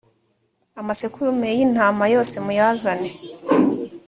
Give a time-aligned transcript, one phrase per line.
[0.79, 3.09] amasekurume y’intama yose muyazane